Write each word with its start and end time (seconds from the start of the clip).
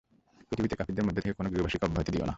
পৃথিবীতে 0.47 0.75
কাফিরদের 0.75 1.05
মধ্য 1.05 1.17
থেকে 1.21 1.33
কোন 1.33 1.45
গৃহবাসীকে 1.49 1.85
অব্যাহতি 1.85 2.11
দিও 2.11 2.21
না। 2.21 2.29